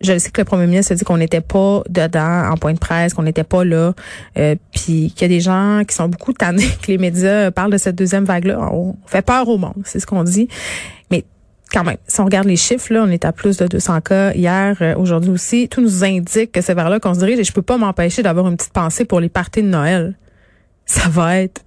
je 0.01 0.17
sais 0.17 0.29
que 0.31 0.41
le 0.41 0.45
premier 0.45 0.65
ministre 0.65 0.93
a 0.93 0.95
dit 0.95 1.03
qu'on 1.03 1.17
n'était 1.17 1.41
pas 1.41 1.83
dedans 1.89 2.49
en 2.51 2.55
point 2.55 2.73
de 2.73 2.79
presse, 2.79 3.13
qu'on 3.13 3.23
n'était 3.23 3.43
pas 3.43 3.63
là, 3.63 3.93
euh, 4.37 4.55
puis 4.71 5.11
qu'il 5.15 5.21
y 5.21 5.25
a 5.25 5.27
des 5.27 5.41
gens 5.41 5.81
qui 5.87 5.95
sont 5.95 6.07
beaucoup 6.07 6.33
tannés 6.33 6.67
que 6.81 6.87
les 6.87 6.97
médias 6.97 7.51
parlent 7.51 7.71
de 7.71 7.77
cette 7.77 7.95
deuxième 7.95 8.25
vague-là. 8.25 8.69
On 8.71 8.95
fait 9.05 9.21
peur 9.21 9.49
au 9.49 9.57
monde, 9.57 9.81
c'est 9.85 9.99
ce 9.99 10.05
qu'on 10.05 10.23
dit. 10.23 10.47
Mais 11.11 11.25
quand 11.71 11.83
même, 11.83 11.97
si 12.07 12.19
on 12.19 12.25
regarde 12.25 12.47
les 12.47 12.55
chiffres, 12.55 12.93
là, 12.93 13.03
on 13.03 13.11
est 13.11 13.25
à 13.25 13.31
plus 13.31 13.57
de 13.57 13.67
200 13.67 14.01
cas 14.01 14.33
hier, 14.33 14.77
euh, 14.81 14.95
aujourd'hui 14.95 15.29
aussi. 15.29 15.69
Tout 15.69 15.81
nous 15.81 16.03
indique 16.03 16.51
que 16.51 16.61
c'est 16.61 16.73
vers 16.73 16.89
là 16.89 16.99
qu'on 16.99 17.13
se 17.13 17.19
dirige 17.19 17.39
et 17.39 17.43
je 17.43 17.53
peux 17.53 17.61
pas 17.61 17.77
m'empêcher 17.77 18.23
d'avoir 18.23 18.47
une 18.47 18.57
petite 18.57 18.73
pensée 18.73 19.05
pour 19.05 19.19
les 19.19 19.29
parties 19.29 19.61
de 19.61 19.67
Noël. 19.67 20.17
Ça 20.85 21.07
va 21.09 21.37
être 21.37 21.61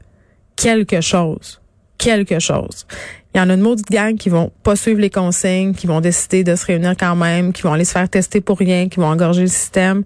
quelque 0.56 1.00
chose. 1.00 1.61
Quelque 1.99 2.40
chose. 2.40 2.87
Il 3.35 3.38
y 3.38 3.40
en 3.40 3.49
a 3.49 3.54
une 3.54 3.61
maudite 3.61 3.90
gang 3.90 4.16
qui 4.16 4.28
vont 4.28 4.52
pas 4.62 4.76
suivre 4.76 5.00
les 5.00 5.09
consignes, 5.09 5.73
qui 5.73 5.87
vont 5.87 6.00
décider 6.00 6.44
de 6.44 6.54
se 6.56 6.66
réunir 6.66 6.94
quand 6.99 7.16
même, 7.16 7.52
qui 7.52 7.62
vont 7.62 7.73
aller 7.73 7.85
se 7.85 7.92
faire 7.92 8.09
tester 8.09 8.40
pour 8.40 8.59
rien, 8.59 8.88
qui 8.88 8.99
vont 8.99 9.06
engorger 9.06 9.42
le 9.42 9.47
système. 9.47 10.02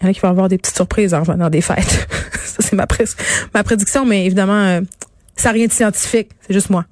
Il 0.00 0.04
y 0.04 0.06
en 0.06 0.10
a 0.10 0.14
qui 0.14 0.20
vont 0.20 0.28
avoir 0.28 0.48
des 0.48 0.56
petites 0.56 0.76
surprises 0.76 1.12
en 1.12 1.22
venant 1.22 1.50
des 1.50 1.60
fêtes. 1.60 2.08
ça, 2.44 2.62
c'est 2.62 2.74
ma, 2.74 2.86
ma 3.52 3.64
prédiction, 3.64 4.06
mais 4.06 4.24
évidemment, 4.24 4.64
euh, 4.64 4.80
ça 5.36 5.48
n'a 5.48 5.54
rien 5.54 5.66
de 5.66 5.72
scientifique. 5.72 6.30
C'est 6.46 6.54
juste 6.54 6.70
moi. 6.70 6.84